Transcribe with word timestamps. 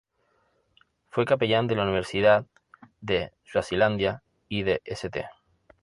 Fue 1.11 1.25
capellán 1.25 1.67
de 1.67 1.75
la 1.75 1.83
Universidad 1.83 2.47
de 3.01 3.33
Suazilandia 3.43 4.23
y 4.49 4.63
de 4.63 4.81
St. 4.85 5.27